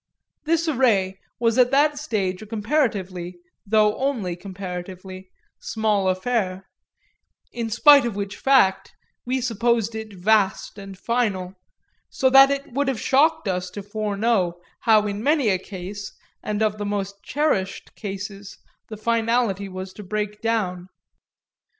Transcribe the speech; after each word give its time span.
This 0.45 0.67
array 0.67 1.19
was 1.39 1.59
at 1.59 1.69
that 1.69 1.99
stage 1.99 2.41
a 2.41 2.47
comparatively 2.47 3.37
(though 3.67 3.95
only 3.99 4.35
comparatively) 4.35 5.29
small 5.59 6.09
affair; 6.09 6.67
in 7.51 7.69
spite 7.69 8.03
of 8.03 8.15
which 8.15 8.35
fact 8.35 8.93
we 9.27 9.39
supposed 9.39 9.93
it 9.93 10.11
vast 10.13 10.79
and 10.79 10.97
final 10.97 11.53
so 12.09 12.31
that 12.31 12.49
it 12.49 12.73
would 12.73 12.87
have 12.87 12.99
shocked 12.99 13.47
us 13.47 13.69
to 13.69 13.83
foreknow 13.83 14.59
how 14.79 15.05
in 15.05 15.21
many 15.21 15.49
a 15.49 15.59
case, 15.59 16.11
and 16.41 16.63
of 16.63 16.79
the 16.79 16.83
most 16.85 17.21
cherished 17.21 17.93
cases, 17.95 18.57
the 18.89 18.97
finality 18.97 19.69
was 19.69 19.93
to 19.93 20.01
break 20.01 20.41
down. 20.41 20.87